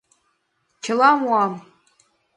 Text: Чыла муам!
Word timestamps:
Чыла 0.83 1.09
муам! 1.19 1.53